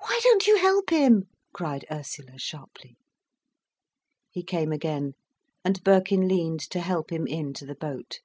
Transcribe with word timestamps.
"Why 0.00 0.20
don't 0.22 0.46
you 0.46 0.58
help 0.58 0.90
him?" 0.90 1.28
cried 1.54 1.86
Ursula 1.90 2.36
sharply. 2.38 2.98
He 4.30 4.42
came 4.42 4.70
again, 4.70 5.14
and 5.64 5.82
Birkin 5.82 6.28
leaned 6.28 6.60
to 6.68 6.78
help 6.80 7.10
him 7.10 7.26
in 7.26 7.54
to 7.54 7.64
the 7.64 7.74
boat. 7.74 8.20